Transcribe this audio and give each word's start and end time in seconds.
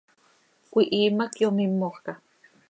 Cöihiim 0.69 1.21
hac 1.25 1.37
yomímojca. 1.45 2.17